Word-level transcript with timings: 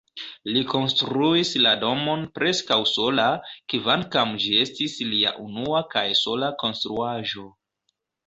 Li 0.53 0.61
konstruis 0.69 1.49
la 1.65 1.73
domon 1.83 2.23
preskaŭ 2.37 2.77
sola, 2.93 3.27
kvankam 3.73 4.33
ĝi 4.45 4.55
estis 4.63 4.97
lia 5.11 5.35
unua 5.45 5.85
kaj 5.95 6.05
sola 6.23 6.49
konstruaĵo. 6.65 7.47